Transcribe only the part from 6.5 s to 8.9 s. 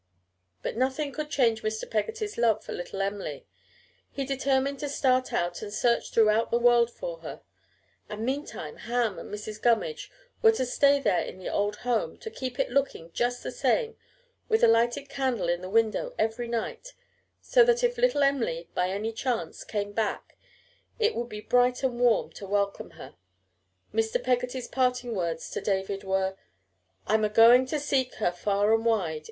world for her; and, meantime,